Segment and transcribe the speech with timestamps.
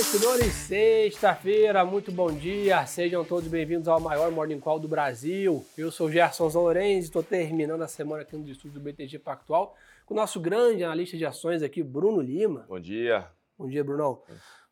[0.00, 5.62] investidores, sexta-feira, muito bom dia, sejam todos bem-vindos ao maior Morning Call do Brasil.
[5.76, 9.76] Eu sou Gerson Lorenzi, estou terminando a semana aqui no estúdio do BTG Pactual
[10.06, 12.64] com o nosso grande analista de ações aqui, Bruno Lima.
[12.66, 13.26] Bom dia.
[13.58, 14.22] Bom dia, Brunão.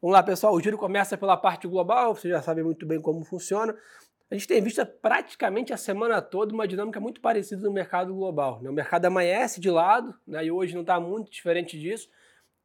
[0.01, 3.23] Vamos lá, pessoal, o giro começa pela parte global, vocês já sabem muito bem como
[3.23, 3.77] funciona.
[4.31, 8.63] A gente tem visto praticamente a semana toda uma dinâmica muito parecida no mercado global.
[8.63, 8.71] Né?
[8.71, 10.47] O mercado amanhece de lado, né?
[10.47, 12.09] e hoje não está muito diferente disso,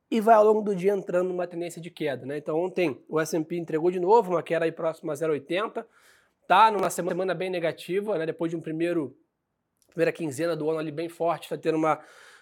[0.10, 2.26] e vai ao longo do dia entrando numa tendência de queda.
[2.26, 2.38] Né?
[2.38, 5.86] Então ontem o S&P entregou de novo uma queda aí próxima a 0,80,
[6.48, 8.26] tá numa semana bem negativa, né?
[8.26, 9.16] depois de um primeiro
[9.94, 12.00] primeira quinzena do ano ali bem forte, está tendo uma,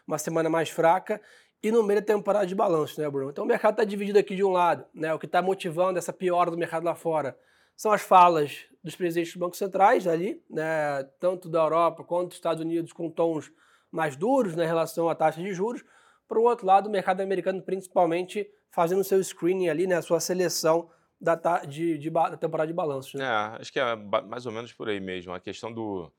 [0.08, 1.22] uma semana mais fraca,
[1.64, 3.30] e no meio da temporada de balanço, né, Bruno?
[3.30, 5.14] Então o mercado está dividido aqui de um lado, né?
[5.14, 7.38] O que está motivando essa piora do mercado lá fora
[7.78, 11.04] são as falas dos presidentes dos bancos centrais ali, né?
[11.20, 13.52] Tanto da Europa quanto dos Estados Unidos com tons
[13.92, 15.84] mais duros né, em relação à taxa de juros.
[16.32, 19.96] Por outro lado, o mercado americano principalmente fazendo seu screening ali, né?
[19.96, 23.18] A sua seleção da, de, de, da temporada de balanço.
[23.18, 23.26] Né?
[23.26, 23.28] É,
[23.60, 25.34] acho que é mais ou menos por aí mesmo.
[25.34, 26.10] A questão do.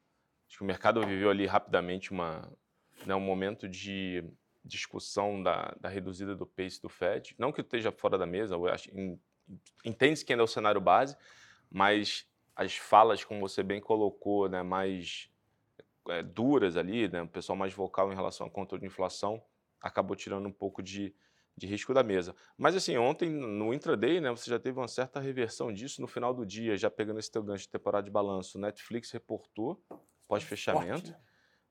[0.47, 2.47] Acho que o mercado viveu ali rapidamente uma,
[3.07, 4.23] né, um momento de
[4.63, 7.35] discussão da, da reduzida do pace do Fed.
[7.39, 8.55] Não que esteja fora da mesa,
[9.83, 11.17] entende-se que ainda é o cenário base,
[11.71, 15.31] mas as falas, como você bem colocou, né, mais
[16.11, 19.43] é, duras ali, né, o pessoal mais vocal em relação ao controle de inflação,
[19.83, 21.15] acabou tirando um pouco de,
[21.57, 22.35] de risco da mesa.
[22.57, 26.33] Mas assim, ontem no intraday, né, você já teve uma certa reversão disso no final
[26.33, 28.59] do dia, já pegando esse teu gancho de temporada de balanço.
[28.59, 29.83] Netflix reportou
[30.29, 31.11] pós-fechamento.
[31.11, 31.21] Né?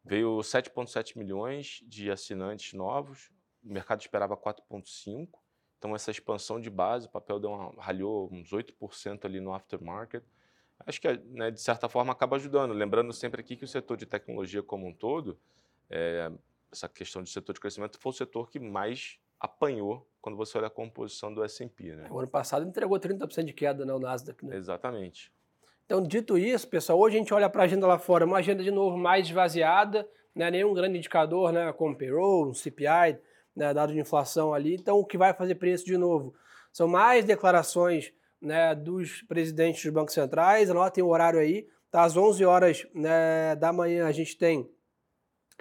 [0.03, 3.31] Veio 7,7 milhões de assinantes novos,
[3.63, 5.29] o mercado esperava 4,5.
[5.77, 10.23] Então, essa expansão de base, o papel deu uma, ralhou uns 8% ali no aftermarket.
[10.85, 12.73] Acho que, né, de certa forma, acaba ajudando.
[12.73, 15.39] Lembrando sempre aqui que o setor de tecnologia como um todo,
[15.89, 16.31] é,
[16.71, 20.67] essa questão de setor de crescimento, foi o setor que mais apanhou quando você olha
[20.67, 21.95] a composição do S&P.
[21.95, 22.07] Né?
[22.11, 24.45] O ano passado entregou 30% de queda né, Nasdaq.
[24.45, 24.55] Né?
[24.55, 25.31] Exatamente.
[25.85, 28.63] Então, dito isso, pessoal, hoje a gente olha para a agenda lá fora, uma agenda
[28.63, 33.19] de novo mais esvaziada, né, nenhum grande indicador, né, como payroll, CPI,
[33.55, 34.75] né, dado de inflação ali.
[34.75, 36.33] Então, o que vai fazer preço de novo
[36.71, 40.69] são mais declarações né, dos presidentes dos bancos centrais.
[40.69, 42.03] Anotem o horário aí, tá?
[42.03, 44.69] Às 11 horas né, da manhã a gente tem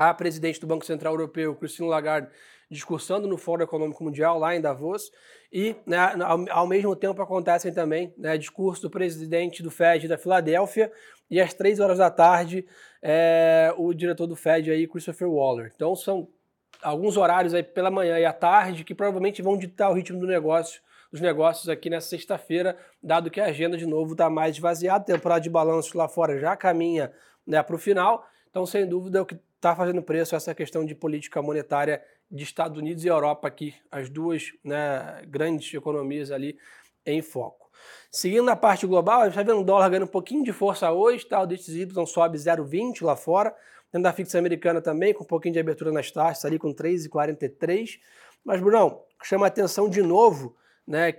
[0.00, 2.30] a presidente do Banco Central Europeu, Christine Lagarde,
[2.70, 5.12] discursando no Fórum Econômico Mundial lá em Davos.
[5.52, 10.16] E, né, ao, ao, mesmo tempo, acontecem também né, discurso do presidente do FED da
[10.16, 10.90] Filadélfia
[11.30, 12.64] e às três horas da tarde
[13.02, 15.70] é, o diretor do FED aí, Christopher Waller.
[15.76, 16.28] Então são
[16.82, 20.26] alguns horários aí pela manhã e à tarde que provavelmente vão ditar o ritmo do
[20.26, 20.80] negócio
[21.12, 25.16] dos negócios aqui nessa sexta-feira, dado que a agenda de novo está mais esvaziada, a
[25.16, 27.12] temporada de balanço lá fora já caminha
[27.44, 28.24] né, para o final.
[28.48, 32.78] Então, sem dúvida, o que está fazendo preço essa questão de política monetária de Estados
[32.78, 36.59] Unidos e Europa aqui, as duas né, grandes economias ali
[37.04, 37.71] em foco.
[38.10, 40.91] Seguindo na parte global, a gente está vendo o dólar ganhando um pouquinho de força
[40.91, 41.43] hoje, tá?
[41.43, 43.54] o DXY sobe 0,20 lá fora,
[43.93, 48.00] dentro da fixa americana também, com um pouquinho de abertura nas taxas, ali com 3,43.
[48.42, 50.56] Mas, Brunão, chama a atenção de novo,
[50.87, 51.16] né,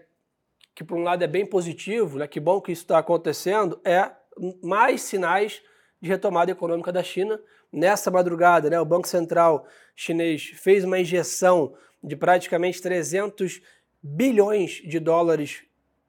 [0.73, 4.11] que por um lado é bem positivo, né, que bom que isso está acontecendo, é
[4.63, 5.61] mais sinais
[6.01, 7.39] de retomada econômica da China.
[7.71, 9.65] Nessa madrugada, né, o Banco Central
[9.95, 11.73] chinês fez uma injeção
[12.03, 13.61] de praticamente 300
[14.01, 15.63] bilhões de dólares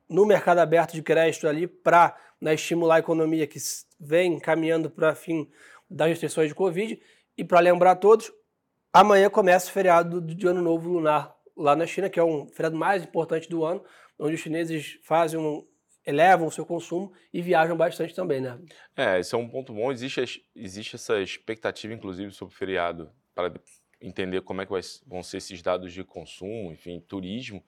[0.08, 3.58] no mercado aberto de crédito ali para né, estimular a economia que
[4.00, 5.48] vem caminhando para fim
[5.88, 7.00] das restrições de Covid.
[7.36, 8.32] E para lembrar a todos,
[8.92, 12.76] amanhã começa o feriado de Ano Novo Lunar lá na China, que é um feriado
[12.76, 13.84] mais importante do ano,
[14.18, 15.66] onde os chineses fazem um,
[16.04, 18.58] elevam o seu consumo e viajam bastante também, né?
[18.96, 19.92] É, esse é um ponto bom.
[19.92, 23.52] Existe, existe essa expectativa, inclusive, sobre o feriado, para
[24.00, 24.72] entender como é que
[25.06, 27.64] vão ser esses dados de consumo, enfim, turismo.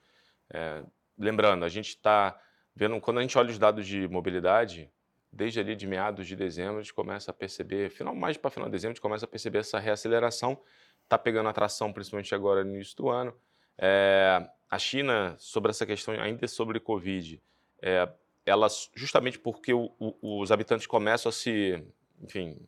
[0.53, 0.83] É,
[1.17, 2.39] lembrando, a gente está
[2.75, 4.91] vendo, quando a gente olha os dados de mobilidade,
[5.33, 8.69] desde ali de meados de dezembro, a gente começa a perceber, final, mais para final
[8.69, 10.61] de dezembro, a gente começa a perceber essa reaceleração,
[11.03, 13.35] está pegando atração, principalmente agora no início do ano.
[13.79, 17.41] É, a China, sobre essa questão ainda sobre Covid,
[17.83, 18.09] é,
[18.47, 21.83] ela justamente porque o, o, os habitantes começam a se,
[22.23, 22.59] enfim,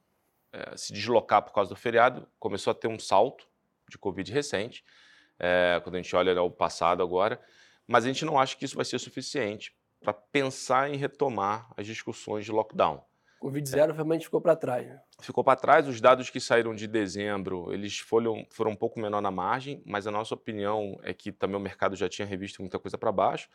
[0.53, 3.47] é, se deslocar por causa do feriado, começou a ter um salto
[3.89, 4.85] de Covid recente,
[5.39, 7.41] é, quando a gente olha o passado agora,
[7.87, 11.87] mas a gente não acha que isso vai ser suficiente para pensar em retomar as
[11.87, 13.05] discussões de lockdown.
[13.41, 14.87] Covid-0 realmente ficou para trás.
[14.87, 15.01] Né?
[15.21, 15.87] Ficou para trás.
[15.87, 20.07] Os dados que saíram de dezembro, eles foram, foram um pouco menor na margem, mas
[20.07, 23.49] a nossa opinião é que também o mercado já tinha revisto muita coisa para baixo.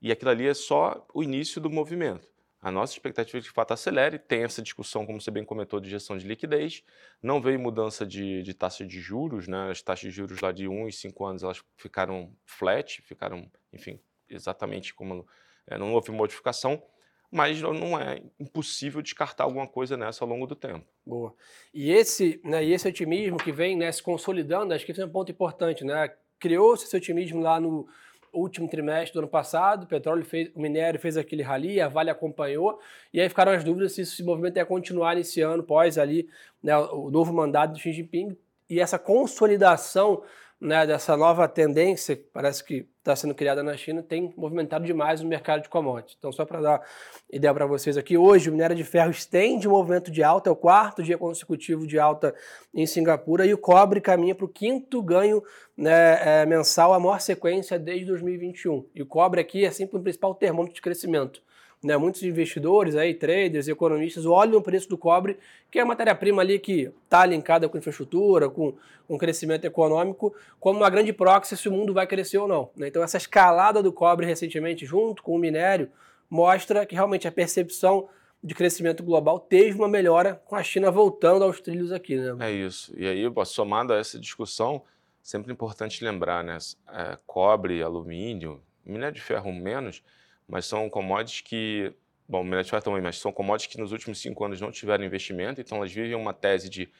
[0.00, 2.28] E aquilo ali é só o início do movimento.
[2.64, 5.78] A nossa expectativa é que de fato acelere, tem essa discussão, como você bem comentou,
[5.78, 6.82] de gestão de liquidez.
[7.22, 9.70] Não veio mudança de, de taxa de juros, né?
[9.70, 14.00] As taxas de juros lá de 1 e 5 anos elas ficaram flat, ficaram, enfim,
[14.30, 15.26] exatamente como
[15.66, 16.82] é, não houve modificação,
[17.30, 20.86] mas não é impossível descartar alguma coisa nessa ao longo do tempo.
[21.04, 21.34] Boa.
[21.72, 25.04] E esse, né, e esse otimismo que vem né, se consolidando, acho que esse é
[25.04, 26.14] um ponto importante, né?
[26.38, 27.86] Criou-se esse otimismo lá no
[28.34, 32.10] último trimestre do ano passado, o petróleo fez, o minério fez aquele rally, a Vale
[32.10, 32.78] acompanhou,
[33.12, 36.28] e aí ficaram as dúvidas se esse movimento ia continuar nesse ano, pós ali,
[36.62, 38.36] né, o novo mandato do Xi Jinping,
[38.68, 40.22] e essa consolidação
[40.64, 45.20] né, dessa nova tendência, que parece que está sendo criada na China, tem movimentado demais
[45.20, 46.16] o mercado de commodities.
[46.18, 46.82] Então, só para dar
[47.30, 50.52] ideia para vocês aqui, hoje o minério de ferro estende o movimento de alta, é
[50.52, 52.34] o quarto dia consecutivo de alta
[52.72, 55.42] em Singapura, e o cobre caminha para o quinto ganho
[55.76, 58.86] né, é, mensal, a maior sequência desde 2021.
[58.94, 61.42] E o cobre aqui é sempre o principal termômetro de crescimento.
[61.84, 65.38] Né, muitos investidores, aí, traders, economistas, olham o preço do cobre,
[65.70, 68.74] que é a matéria-prima ali que está linkada com infraestrutura, com,
[69.06, 72.70] com crescimento econômico, como uma grande proxy se o mundo vai crescer ou não.
[72.74, 72.88] Né?
[72.88, 75.90] Então, essa escalada do cobre recentemente, junto com o minério,
[76.30, 78.08] mostra que realmente a percepção
[78.42, 82.16] de crescimento global teve uma melhora com a China voltando aos trilhos aqui.
[82.16, 82.48] Né?
[82.48, 82.94] É isso.
[82.96, 84.82] E aí, somado a essa discussão,
[85.22, 86.56] sempre importante lembrar, né?
[86.90, 90.02] É, cobre, alumínio, minério de ferro menos
[90.48, 91.92] mas são commodities que,
[92.28, 95.78] bom, ferro também, mas são commodities que nos últimos cinco anos não tiveram investimento, então
[95.78, 96.90] elas vivem uma tese de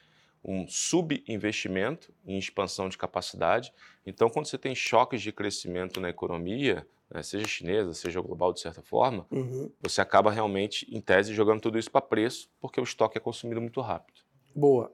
[0.44, 3.72] um subinvestimento em expansão de capacidade.
[4.04, 8.60] Então, quando você tem choques de crescimento na economia, né, seja chinesa, seja global de
[8.60, 9.70] certa forma, uhum.
[9.80, 13.60] você acaba realmente, em tese, jogando tudo isso para preço, porque o estoque é consumido
[13.60, 14.20] muito rápido.
[14.54, 14.92] Boa.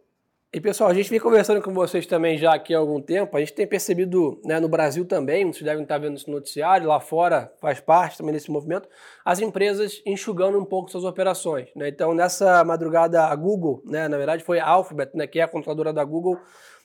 [0.52, 3.36] E pessoal, a gente vem conversando com vocês também já aqui há algum tempo.
[3.36, 6.98] A gente tem percebido né, no Brasil também, vocês devem estar vendo esse noticiário, lá
[6.98, 8.88] fora faz parte também desse movimento,
[9.24, 11.68] as empresas enxugando um pouco suas operações.
[11.76, 11.88] Né?
[11.88, 15.48] Então, nessa madrugada, a Google, né, na verdade foi a Alphabet, né, que é a
[15.48, 16.36] controladora da Google,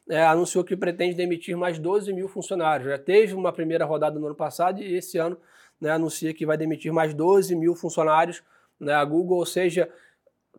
[0.08, 2.88] é, anunciou que pretende demitir mais 12 mil funcionários.
[2.88, 5.40] Já teve uma primeira rodada no ano passado e esse ano
[5.82, 8.44] né, anuncia que vai demitir mais 12 mil funcionários.
[8.80, 9.90] Né, a Google, ou seja,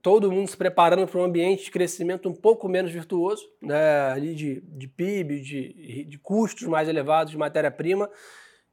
[0.03, 4.35] todo mundo se preparando para um ambiente de crescimento um pouco menos virtuoso, né, ali
[4.35, 8.11] de, de PIB, de, de custos mais elevados de matéria-prima.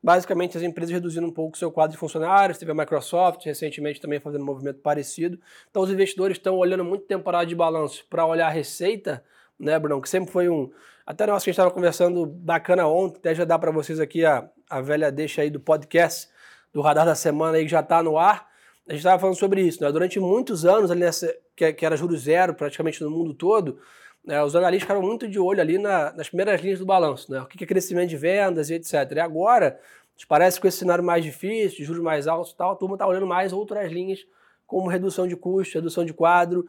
[0.01, 4.01] Basicamente, as empresas reduzindo um pouco o seu quadro de funcionários, teve a Microsoft recentemente
[4.01, 5.39] também fazendo um movimento parecido.
[5.69, 9.23] Então, os investidores estão olhando muito temporada de balanço para olhar a receita,
[9.57, 10.01] né, Bruno?
[10.01, 10.69] Que sempre foi um.
[11.05, 14.81] Até nós que estava conversando bacana ontem, até já dá para vocês aqui a, a
[14.81, 16.27] velha deixa aí do podcast
[16.73, 18.52] do Radar da Semana aí que já está no ar
[18.87, 19.91] a gente estava falando sobre isso, né?
[19.91, 23.79] Durante muitos anos, ali nessa, que, que era juro zero praticamente no mundo todo,
[24.25, 27.41] né, os analistas ficaram muito de olho ali na, nas primeiras linhas do balanço, né?
[27.41, 28.93] O que é crescimento de vendas e etc.
[29.15, 29.79] E agora,
[30.27, 33.07] parece que com esse cenário mais difícil, juros mais altos e tal, a turma está
[33.07, 34.25] olhando mais outras linhas,
[34.67, 36.67] como redução de custo, redução de quadro,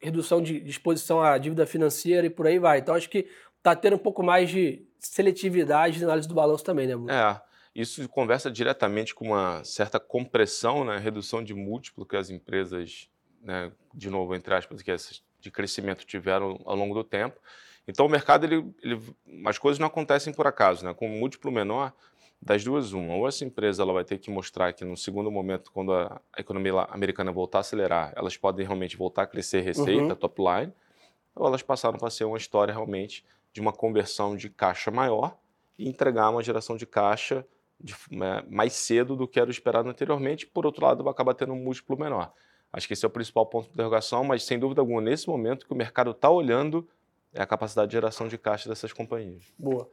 [0.00, 2.78] redução de, de exposição à dívida financeira e por aí vai.
[2.78, 3.26] Então, acho que
[3.58, 7.10] está tendo um pouco mais de seletividade na análise do balanço também, né, Bruno?
[7.10, 7.40] É.
[7.74, 13.10] Isso conversa diretamente com uma certa compressão, né, redução de múltiplo que as empresas,
[13.42, 14.94] né, de novo, entre aspas, que
[15.40, 17.38] de crescimento tiveram ao longo do tempo.
[17.86, 19.00] Então, o mercado, ele, ele,
[19.44, 20.84] as coisas não acontecem por acaso.
[20.84, 20.94] Né?
[20.94, 21.92] Com um múltiplo menor,
[22.40, 23.14] das duas, uma.
[23.14, 26.40] Ou essa empresa ela vai ter que mostrar que, no segundo momento, quando a, a
[26.40, 30.14] economia americana voltar a acelerar, elas podem realmente voltar a crescer receita, uhum.
[30.14, 30.72] top line,
[31.34, 35.36] ou elas passaram para ser uma história realmente de uma conversão de caixa maior
[35.78, 37.46] e entregar uma geração de caixa
[37.80, 41.52] de, é, mais cedo do que era esperado anteriormente, por outro lado, vai acabar tendo
[41.52, 42.32] um múltiplo menor.
[42.72, 45.66] Acho que esse é o principal ponto de interrogação, mas sem dúvida alguma, nesse momento
[45.66, 46.88] que o mercado está olhando
[47.32, 49.52] é a capacidade de geração de caixa dessas companhias.
[49.58, 49.88] Boa.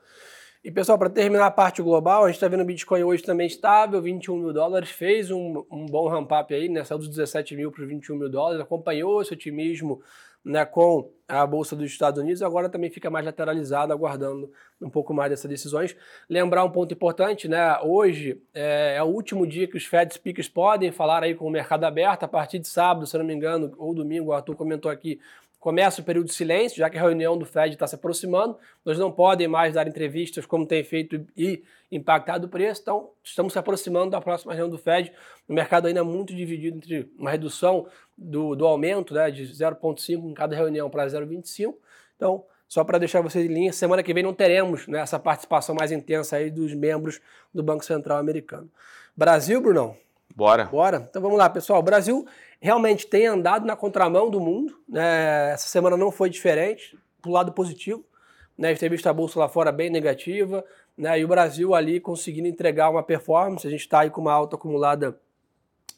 [0.64, 3.48] E pessoal, para terminar a parte global, a gente está vendo o Bitcoin hoje também
[3.48, 6.84] estável, 21 mil dólares, fez um, um bom ramp-up aí, né?
[6.84, 10.04] Saiu dos 17 mil para os 21 mil dólares, acompanhou esse otimismo
[10.46, 15.16] né, com a Bolsa dos Estados Unidos, agora também fica mais lateralizado, aguardando um pouco
[15.16, 15.96] mais dessas decisões.
[16.30, 17.80] Lembrar um ponto importante, né?
[17.82, 21.50] Hoje é, é, o último dia que os Fed speakers podem falar aí com o
[21.50, 24.92] mercado aberto, a partir de sábado, se não me engano, ou domingo, o Arthur comentou
[24.92, 25.20] aqui,
[25.62, 28.98] começa o período de silêncio, já que a reunião do Fed está se aproximando, nós
[28.98, 33.60] não podem mais dar entrevistas como tem feito e impactado o preço, então estamos se
[33.60, 35.14] aproximando da próxima reunião do Fed,
[35.48, 37.88] o mercado ainda é muito dividido entre uma redução
[38.18, 41.76] do, do aumento né, de 0,5 em cada reunião para 0,25,
[42.16, 45.76] então só para deixar vocês em linha, semana que vem não teremos né, essa participação
[45.76, 47.22] mais intensa aí dos membros
[47.54, 48.68] do Banco Central americano.
[49.16, 49.96] Brasil, Brunão?
[50.36, 50.66] Bora.
[50.66, 51.08] Bora.
[51.10, 51.80] Então vamos lá, pessoal.
[51.80, 52.26] O Brasil
[52.60, 54.78] realmente tem andado na contramão do mundo.
[54.88, 55.52] Né?
[55.54, 58.06] Essa semana não foi diferente, pro lado positivo.
[58.58, 58.70] Né?
[58.70, 60.64] A gente tem visto a bolsa lá fora bem negativa,
[60.98, 61.20] né?
[61.20, 63.66] e o Brasil ali conseguindo entregar uma performance.
[63.66, 65.18] A gente está aí com uma alta acumulada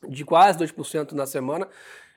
[0.08, 1.68] de quase 2% na semana.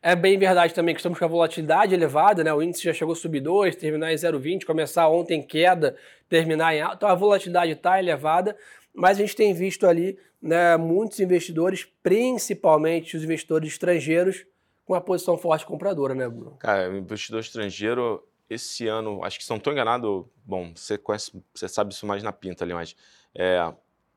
[0.03, 2.53] É bem verdade também que estamos com a volatilidade elevada, né?
[2.53, 5.97] O índice já chegou a subir 2, terminar em 0,20, começar ontem em queda,
[6.29, 6.97] terminar em alta.
[6.97, 8.57] Então a volatilidade está elevada,
[8.95, 10.17] mas a gente tem visto ali
[10.47, 14.47] né, muitos investidores, principalmente os investidores estrangeiros,
[14.85, 16.57] com uma posição forte compradora, né, Bruno?
[16.59, 21.33] Cara, o investidor estrangeiro, esse ano, acho que se não estou enganado, bom, você conhece,
[21.53, 22.95] você sabe isso mais na pinta ali, mas
[23.35, 23.73] é,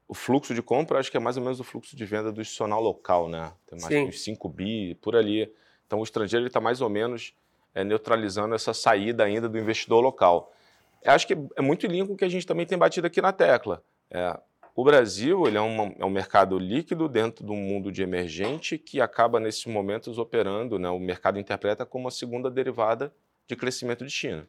[0.07, 2.39] o fluxo de compra acho que é mais ou menos o fluxo de venda do
[2.39, 3.51] institucional local, né?
[3.67, 4.07] Tem mais Sim.
[4.07, 5.51] uns 5 bi por ali.
[5.85, 7.33] Então o estrangeiro está mais ou menos
[7.73, 10.53] é, neutralizando essa saída ainda do investidor local.
[11.01, 13.21] Eu acho que é muito lindo com o que a gente também tem batido aqui
[13.21, 13.83] na tecla.
[14.11, 14.39] É,
[14.79, 19.01] o Brasil ele é, uma, é um mercado líquido dentro do mundo de emergente que
[19.01, 23.13] acaba, nesses momentos, operando, né, o mercado interpreta como a segunda derivada
[23.45, 24.47] de crescimento de China.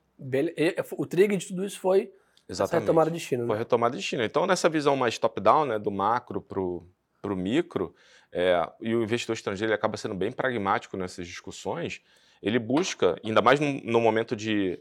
[0.97, 2.13] O trigger de tudo isso foi
[2.49, 2.83] Exatamente.
[2.83, 3.43] retomada de China.
[3.43, 3.49] Né?
[3.49, 4.25] Foi retomada de China.
[4.25, 7.93] Então, nessa visão mais top-down, né, do macro para o micro,
[8.31, 12.03] é, e o investidor estrangeiro ele acaba sendo bem pragmático nessas discussões,
[12.41, 14.81] ele busca, ainda mais no, no momento de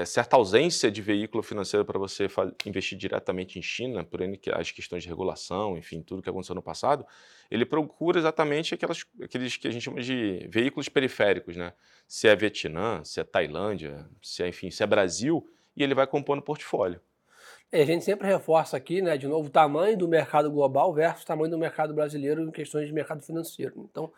[0.00, 2.26] é, certa ausência de veículo financeiro para você
[2.64, 4.20] investir diretamente em China, por
[4.54, 7.06] as questões de regulação, enfim, tudo que aconteceu no passado,
[7.50, 11.72] ele procura exatamente aquelas, aqueles que a gente chama de veículos periféricos, né?
[12.06, 16.06] Se é Vietnã, se é Tailândia, se é, enfim, se é Brasil, e ele vai
[16.06, 17.00] compondo portfólio.
[17.70, 21.22] É, a gente sempre reforça aqui, né, de novo, o tamanho do mercado global versus
[21.22, 23.88] o tamanho do mercado brasileiro em questões de mercado financeiro.
[23.90, 24.12] Então,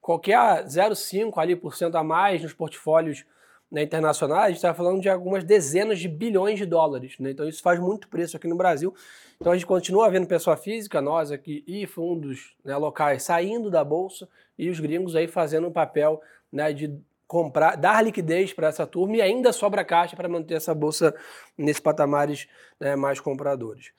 [0.00, 3.24] qualquer 0,5 ali por cento a mais nos portfólios
[3.70, 7.16] né, internacionais, a gente está falando de algumas dezenas de bilhões de dólares.
[7.20, 7.30] Né?
[7.30, 8.92] Então isso faz muito preço aqui no Brasil.
[9.40, 13.84] Então a gente continua vendo pessoa física, nós aqui, e fundos né, locais saindo da
[13.84, 16.20] bolsa e os gringos aí fazendo o papel
[16.52, 20.74] né, de comprar, dar liquidez para essa turma e ainda sobra caixa para manter essa
[20.74, 21.14] bolsa
[21.56, 22.48] nesses patamares
[22.80, 23.92] né, mais compradores.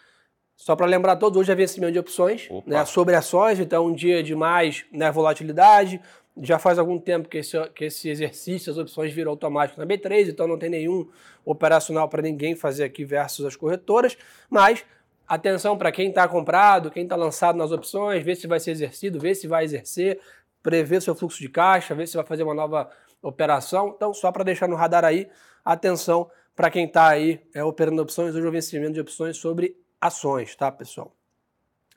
[0.57, 4.21] Só para lembrar todos, hoje é vencimento de opções né, sobre ações, então um dia
[4.21, 5.99] de mais né, volatilidade,
[6.41, 10.29] já faz algum tempo que esse, que esse exercício, as opções viram automático na B3,
[10.29, 11.07] então não tem nenhum
[11.43, 14.17] operacional para ninguém fazer aqui versus as corretoras,
[14.49, 14.85] mas
[15.27, 19.19] atenção para quem está comprado, quem está lançado nas opções, ver se vai ser exercido,
[19.19, 20.19] ver se vai exercer,
[20.63, 22.89] prever seu fluxo de caixa, ver se vai fazer uma nova
[23.21, 23.93] operação.
[23.95, 25.27] Então, só para deixar no radar aí,
[25.63, 30.55] atenção para quem está aí é, operando opções, hoje o vencimento de opções sobre ações,
[30.55, 31.15] tá, pessoal?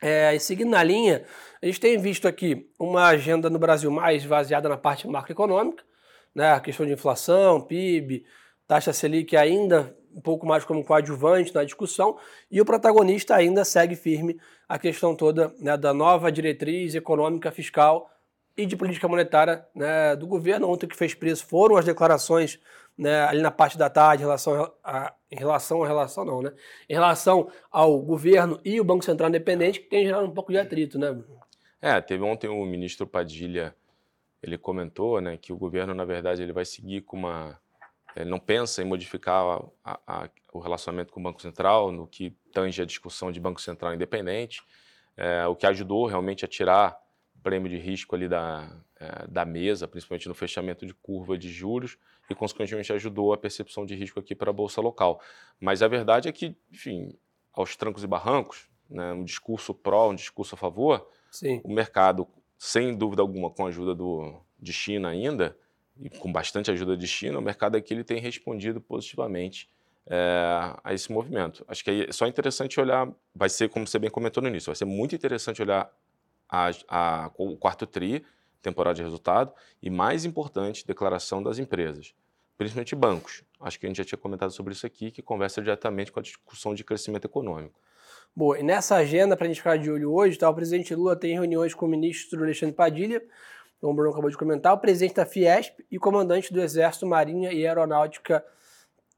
[0.07, 1.25] É, e seguindo na linha,
[1.63, 5.83] a gente tem visto aqui uma agenda no Brasil mais baseada na parte macroeconômica,
[6.35, 8.23] né, a questão de inflação, PIB,
[8.67, 12.19] taxa Selic ainda um pouco mais como coadjuvante na discussão,
[12.51, 18.11] e o protagonista ainda segue firme a questão toda né, da nova diretriz econômica, fiscal
[18.57, 20.69] e de política monetária né, do governo.
[20.69, 22.59] Ontem que fez preço foram as declarações
[22.97, 26.53] né, ali na parte da tarde em relação a, em relação à relação não, né?
[26.89, 30.59] Em relação ao governo e o Banco Central Independente, que tem gerado um pouco de
[30.59, 31.21] atrito, né?
[31.83, 33.75] É, teve ontem o ministro Padilha,
[34.43, 37.59] ele comentou, né, que o governo na verdade ele vai seguir com uma
[38.17, 42.31] ele não pensa em modificar a, a, o relacionamento com o Banco Central no que
[42.53, 44.63] tange a discussão de Banco Central independente,
[45.17, 46.97] é, o que ajudou realmente a tirar
[47.45, 51.99] prêmio de risco ali da, é, da mesa, principalmente no fechamento de curva de juros,
[52.29, 55.21] e consequentemente ajudou a percepção de risco aqui para a bolsa local.
[55.61, 57.15] Mas a verdade é que, enfim,
[57.53, 61.61] aos trancos e barrancos, né, um discurso pró, um discurso a favor, Sim.
[61.63, 62.27] o mercado,
[62.59, 65.57] sem dúvida alguma, com a ajuda do, de China ainda,
[66.01, 69.71] e com bastante ajuda de China, o mercado aqui ele tem respondido positivamente
[70.07, 71.65] é, a esse movimento.
[71.69, 74.77] Acho que é só interessante olhar, vai ser, como você bem comentou no início, vai
[74.77, 75.91] ser muito interessante olhar
[76.49, 78.25] a, a, o quarto TRI,
[78.63, 82.15] temporada de resultado, e mais importante, declaração das empresas,
[82.57, 83.43] principalmente bancos.
[83.61, 86.23] Acho que a gente já tinha comentado sobre isso aqui, que conversa diretamente com a
[86.23, 87.79] discussão de crescimento econômico.
[88.35, 91.15] Bom, e nessa agenda, para a gente ficar de olho hoje, tá, o presidente Lula
[91.15, 93.23] tem reuniões com o ministro Alexandre Padilha,
[93.81, 97.53] como o Bruno acabou de comentar, o presidente da Fiesp e comandante do Exército, Marinha
[97.53, 98.45] e Aeronáutica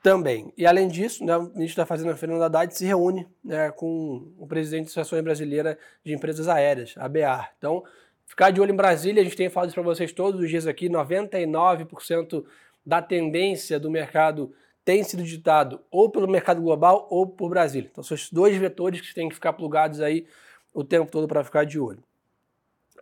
[0.07, 0.53] também.
[0.57, 4.47] E além disso, né, o ministro da Fazenda, Fernando Haddad, se reúne né, com o
[4.47, 7.53] presidente da Associação Brasileira de Empresas Aéreas, a BEAR.
[7.59, 7.83] Então,
[8.25, 10.65] ficar de olho em Brasília, a gente tem falado isso para vocês todos os dias
[10.65, 12.45] aqui, 99%
[12.87, 17.89] da tendência do mercado tem sido ditado ou pelo mercado global ou por Brasília.
[17.91, 20.25] Então, são esses dois vetores que têm que ficar plugados aí
[20.73, 22.05] o tempo todo para ficar de olho.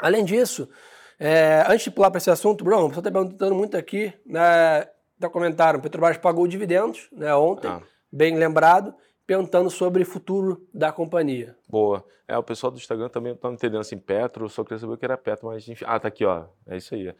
[0.00, 0.70] Além disso,
[1.20, 4.88] é, antes de pular para esse assunto, Bruno, você está perguntando muito aqui, né,
[5.24, 7.80] até comentaram, Petrobras pagou dividendos né, ontem, ah.
[8.12, 8.94] bem lembrado,
[9.26, 11.56] perguntando sobre o futuro da companhia.
[11.68, 12.04] Boa.
[12.26, 15.04] É, o pessoal do Instagram também está entendendo assim, Petro, só queria saber o que
[15.04, 15.84] era Petro, mas enfim.
[15.86, 16.46] Ah, tá aqui, ó.
[16.66, 17.14] É isso aí.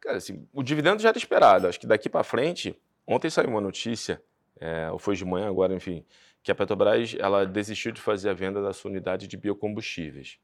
[0.00, 1.68] Cara, assim, o dividendo já era esperado.
[1.68, 4.20] Acho que daqui para frente, ontem saiu uma notícia,
[4.60, 6.04] é, ou foi de manhã agora, enfim,
[6.42, 10.38] que a Petrobras ela desistiu de fazer a venda da sua unidade de biocombustíveis.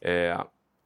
[0.00, 0.34] É,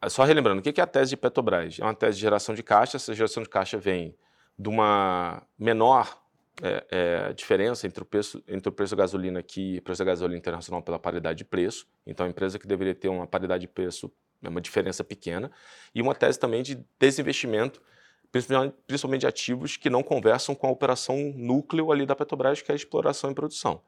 [0.08, 1.78] só relembrando, o que é a tese de Petrobras?
[1.78, 4.16] É uma tese de geração de caixa, essa geração de caixa vem
[4.60, 6.20] de uma menor
[6.62, 10.00] é, é, diferença entre o, preço, entre o preço da gasolina aqui e o preço
[10.00, 11.86] da gasolina internacional pela paridade de preço.
[12.06, 14.12] Então, a empresa que deveria ter uma paridade de preço
[14.42, 15.50] é uma diferença pequena.
[15.94, 17.80] E uma tese também de desinvestimento,
[18.86, 22.74] principalmente de ativos que não conversam com a operação núcleo ali da Petrobras, que é
[22.74, 23.80] a exploração e produção.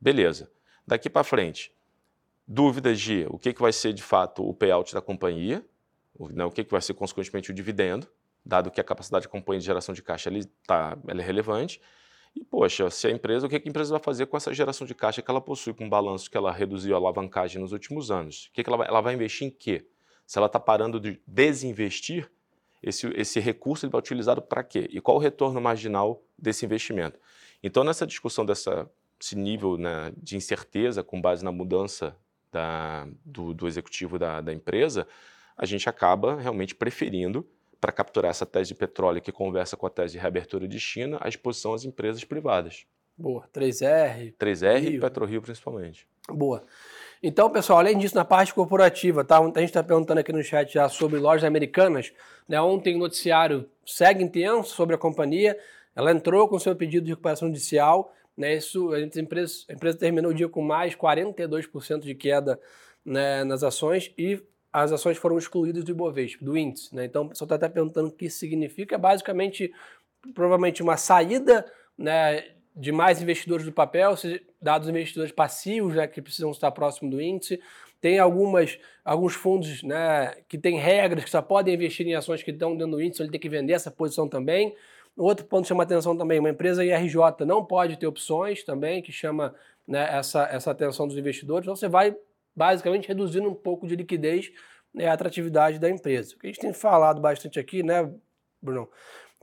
[0.00, 0.50] Beleza.
[0.84, 1.72] Daqui para frente,
[2.48, 5.64] dúvidas de o que, que vai ser de fato o payout da companhia,
[6.30, 8.08] né, o que, que vai ser consequentemente o dividendo,
[8.46, 11.80] dado que a capacidade de companhia de geração de caixa ali tá, ela é relevante.
[12.34, 14.94] E, poxa, se a empresa, o que a empresa vai fazer com essa geração de
[14.94, 18.46] caixa que ela possui, com o balanço que ela reduziu a alavancagem nos últimos anos?
[18.46, 19.86] O que, que ela, vai, ela vai investir em quê?
[20.26, 22.30] Se ela está parando de desinvestir,
[22.82, 24.88] esse, esse recurso ele vai utilizado para quê?
[24.92, 27.18] E qual o retorno marginal desse investimento?
[27.62, 28.88] Então, nessa discussão dessa,
[29.20, 32.16] esse nível né, de incerteza com base na mudança
[32.52, 35.08] da, do, do, executivo da, da empresa,
[35.56, 37.48] a gente acaba realmente preferindo
[37.80, 41.18] para capturar essa tese de petróleo que conversa com a tese de reabertura de China,
[41.20, 42.86] a exposição às empresas privadas.
[43.16, 43.48] Boa.
[43.52, 44.34] 3R.
[44.38, 44.92] 3R Rio.
[44.92, 46.06] e PetroRio principalmente.
[46.28, 46.64] Boa.
[47.22, 49.38] Então, pessoal, além disso, na parte corporativa, tá?
[49.38, 52.12] A gente está perguntando aqui no chat já sobre lojas americanas.
[52.46, 52.60] Né?
[52.60, 55.58] Ontem o noticiário segue intenso sobre a companhia.
[55.94, 58.12] Ela entrou com seu pedido de recuperação judicial.
[58.36, 58.56] Né?
[58.56, 62.60] Isso, a, empresa, a empresa terminou o dia com mais 42% de queda
[63.04, 64.42] né, nas ações e
[64.82, 66.94] as ações foram excluídas do Ibovespa, do índice.
[66.94, 67.06] Né?
[67.06, 68.94] Então, o pessoal está até perguntando o que isso significa.
[68.94, 69.72] É basicamente,
[70.34, 71.64] provavelmente, uma saída
[71.96, 74.14] né, de mais investidores do papel,
[74.60, 77.58] dados investidores passivos né, que precisam estar próximo do índice.
[78.02, 82.50] Tem algumas, alguns fundos né, que têm regras que só podem investir em ações que
[82.50, 84.76] estão dentro do índice, ele tem que vender essa posição também.
[85.16, 89.10] Outro ponto que chama atenção também, uma empresa IRJ não pode ter opções também, que
[89.10, 89.54] chama
[89.88, 91.64] né, essa, essa atenção dos investidores.
[91.64, 92.14] Então você vai
[92.56, 94.50] basicamente reduzindo um pouco de liquidez
[94.94, 96.34] né, a atratividade da empresa.
[96.34, 98.10] O que a gente tem falado bastante aqui, né,
[98.62, 98.88] Bruno?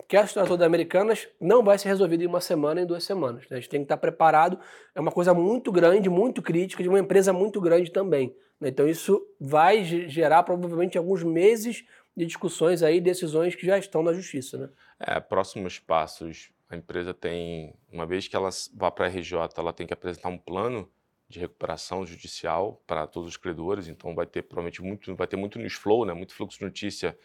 [0.10, 3.44] Que a situação das Americanas não vai ser resolvida em uma semana, em duas semanas.
[3.44, 3.58] Né?
[3.58, 4.60] A gente tem que estar preparado.
[4.96, 8.36] É uma coisa muito grande, muito crítica, de uma empresa muito grande também.
[8.60, 8.70] Né?
[8.70, 11.86] Então isso vai gerar provavelmente alguns meses
[12.18, 14.58] de discussões aí, decisões que já estão na justiça.
[14.58, 14.70] Né?
[15.00, 16.52] É, próximos passos.
[16.68, 20.30] A empresa tem, uma vez que ela vá para a RJ, ela tem que apresentar
[20.30, 20.90] um plano
[21.34, 25.58] de recuperação judicial para todos os credores, então vai ter provavelmente muito, vai ter muito
[25.58, 27.18] news flow, né, muito fluxo de notícia,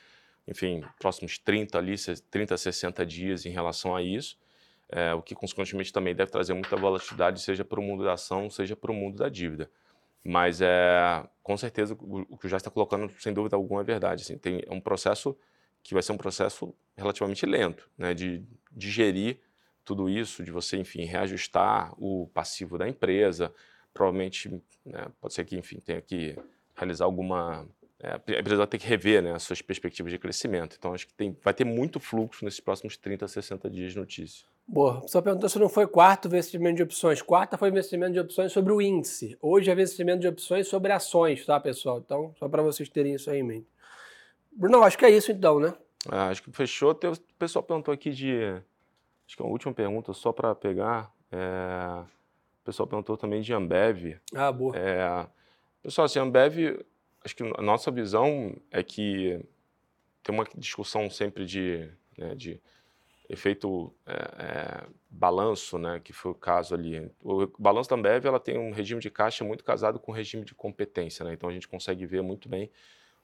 [0.46, 1.94] enfim, próximos 30 ali,
[2.30, 4.38] 30 a 60 dias em relação a isso,
[4.88, 8.48] é, o que consequentemente também deve trazer muita volatilidade, seja para o mundo da ação,
[8.48, 9.70] seja para o mundo da dívida.
[10.24, 14.22] Mas é, com certeza o, que o já está colocando, sem dúvida alguma, é verdade.
[14.22, 15.36] Assim, tem, é um processo
[15.82, 18.42] que vai ser um processo relativamente lento, né, de
[18.72, 19.40] digerir
[19.84, 23.52] tudo isso, de você, enfim, reajustar o passivo da empresa,
[23.92, 26.36] provavelmente né, pode ser que, enfim, tenha que
[26.76, 27.66] realizar alguma.
[28.00, 30.76] É, a empresa vai ter que rever né, as suas perspectivas de crescimento.
[30.78, 33.98] Então, acho que tem, vai ter muito fluxo nesses próximos 30 a 60 dias de
[33.98, 34.46] notícia.
[34.66, 35.02] Boa.
[35.08, 37.20] Só perguntou se não foi quarto investimento de opções.
[37.20, 39.36] Quarta foi investimento de opções sobre o índice.
[39.42, 41.98] Hoje é investimento de opções sobre ações, tá, pessoal?
[41.98, 43.66] Então, só para vocês terem isso aí em mente.
[44.52, 45.74] Bruno, acho que é isso então, né?
[46.08, 46.92] Ah, acho que fechou.
[46.92, 48.32] O pessoal perguntou aqui de.
[49.26, 51.12] Acho que é a última pergunta, só para pegar.
[51.32, 52.17] É
[52.68, 54.18] pessoal perguntou também de Ambev.
[54.34, 54.76] Ah, boa.
[54.76, 55.26] É,
[55.82, 56.84] pessoal, assim, Ambev,
[57.24, 59.40] acho que a nossa visão é que
[60.22, 62.60] tem uma discussão sempre de, né, de
[63.26, 67.10] efeito é, é, balanço, né, que foi o caso ali.
[67.22, 70.44] O balanço da Ambev ela tem um regime de caixa muito casado com o regime
[70.44, 72.70] de competência, né, então a gente consegue ver muito bem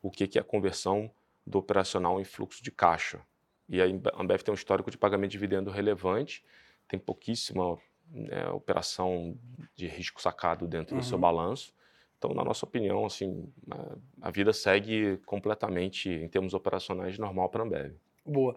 [0.00, 1.10] o que, que é a conversão
[1.46, 3.20] do operacional em fluxo de caixa.
[3.68, 3.84] E a
[4.18, 6.42] Ambev tem um histórico de pagamento de dividendo relevante,
[6.88, 7.78] tem pouquíssima
[8.14, 9.36] né, operação
[9.74, 11.00] de risco sacado dentro uhum.
[11.00, 11.20] do seu uhum.
[11.20, 11.74] balanço.
[12.16, 17.62] Então, na nossa opinião, assim, a, a vida segue completamente, em termos operacionais, normal para
[17.62, 17.92] a Ambev.
[18.24, 18.56] Boa.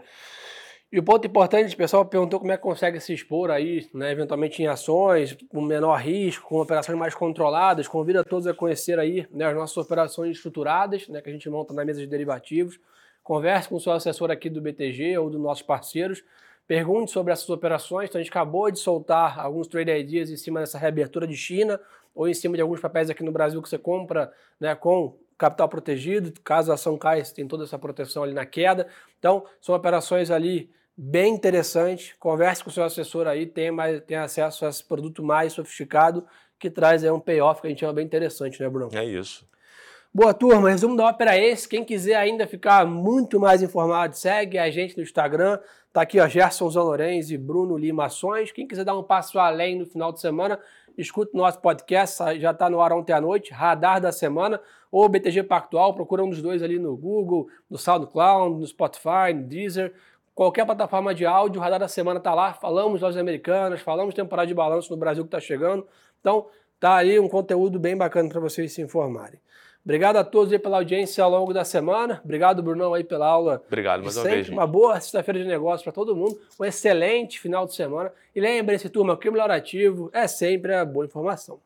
[0.90, 4.10] E o ponto importante, o pessoal perguntou como é que consegue se expor aí, né,
[4.10, 7.90] eventualmente em ações, com menor risco, com operações mais controladas.
[7.90, 11.50] Convido a todos a conhecer aí né, as nossas operações estruturadas, né, que a gente
[11.50, 12.80] monta na mesa de derivativos.
[13.22, 16.24] Converse com o seu assessor aqui do BTG ou dos nossos parceiros
[16.68, 18.10] Pergunte sobre essas operações.
[18.10, 21.80] Então, a gente acabou de soltar alguns trade ideas em cima dessa reabertura de China
[22.14, 25.70] ou em cima de alguns papéis aqui no Brasil que você compra né, com capital
[25.70, 26.34] protegido.
[26.44, 28.88] Caso a ação caia, você tem toda essa proteção ali na queda.
[29.18, 32.14] Então, são operações ali bem interessantes.
[32.20, 36.26] Converse com o seu assessor aí, tenha, mais, tenha acesso a esse produto mais sofisticado
[36.60, 38.90] que traz aí um payoff que a gente chama bem interessante, né, Bruno?
[38.94, 39.48] É isso.
[40.14, 41.70] Boa turma, resumo da ópera é esse.
[41.70, 45.60] Quem quiser ainda ficar muito mais informado, segue a gente no Instagram.
[45.98, 48.52] Tá aqui, ó, Gerson Zanorenz e Bruno Lima Ações.
[48.52, 50.60] Quem quiser dar um passo além no final de semana,
[50.96, 55.10] escuta o nosso podcast, já está no ar ontem à noite, Radar da Semana, ou
[55.10, 59.92] BTG Pactual, procura um dos dois ali no Google, no SoundCloud, no Spotify, no Deezer.
[60.36, 64.46] qualquer plataforma de áudio, o Radar da Semana está lá, falamos das americanas, falamos temporada
[64.46, 65.88] de balanço no Brasil que está chegando.
[66.20, 66.46] Então,
[66.80, 69.40] tá aí um conteúdo bem bacana para vocês se informarem.
[69.88, 72.20] Obrigado a todos aí pela audiência ao longo da semana.
[72.22, 73.64] Obrigado, Brunão, aí pela aula.
[73.68, 74.50] Obrigado mais uma vez.
[74.50, 76.38] Uma boa sexta-feira de negócio para todo mundo.
[76.60, 78.12] Um excelente final de semana.
[78.36, 81.62] E lembre-se, turma, que o melhor ativo é sempre a boa informação.